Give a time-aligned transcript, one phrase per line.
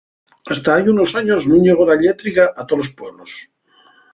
[0.49, 3.31] Hasta hai unos años nun llegó la llétrica a tolos pueblos.